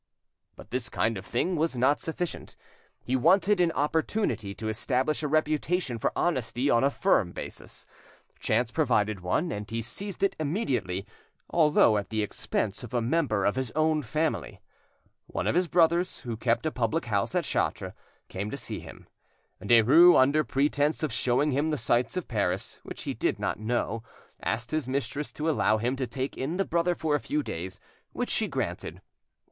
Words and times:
But 0.55 0.71
this 0.71 0.89
kind 0.89 1.15
of 1.15 1.27
thing 1.27 1.55
was 1.55 1.77
not 1.77 1.99
sufficient. 1.99 2.55
He 3.03 3.15
wanted 3.15 3.59
an 3.59 3.71
opportunity 3.73 4.55
to 4.55 4.67
establish 4.67 5.21
a 5.21 5.27
reputation 5.27 5.99
for 5.99 6.11
honesty 6.15 6.71
on 6.71 6.83
a 6.83 6.89
firm 6.89 7.33
basis. 7.33 7.85
Chance 8.39 8.71
provided 8.71 9.19
one, 9.19 9.51
and 9.51 9.69
he 9.69 9.83
seized 9.83 10.23
it 10.23 10.35
immediately, 10.39 11.05
although 11.51 11.97
at 11.97 12.09
the 12.09 12.23
expense 12.23 12.81
of 12.81 12.95
a 12.95 12.99
member 12.99 13.45
of 13.45 13.55
his 13.55 13.69
own 13.75 14.01
family. 14.01 14.59
One 15.27 15.45
of 15.45 15.53
his 15.53 15.67
brothers, 15.67 16.21
who 16.21 16.35
kept 16.35 16.65
a 16.65 16.71
public 16.71 17.05
house 17.05 17.35
at 17.35 17.43
Chartres, 17.45 17.93
came 18.27 18.49
to 18.49 18.57
see 18.57 18.79
him. 18.79 19.07
Derues, 19.61 20.19
under 20.19 20.43
pretence 20.43 21.03
of 21.03 21.13
showing 21.13 21.51
him 21.51 21.69
the 21.69 21.77
sights 21.77 22.17
of 22.17 22.27
Paris, 22.27 22.79
which 22.81 23.03
he 23.03 23.13
did 23.13 23.37
not 23.37 23.59
know, 23.59 24.01
asked 24.41 24.71
his 24.71 24.87
mistress 24.87 25.31
to 25.33 25.47
allow 25.47 25.77
him 25.77 25.95
to 25.97 26.07
take 26.07 26.35
in 26.37 26.57
the 26.57 26.65
brother 26.65 26.95
for 26.95 27.13
a 27.13 27.19
few 27.19 27.43
days, 27.43 27.79
which 28.13 28.31
she 28.31 28.47
granted. 28.47 28.99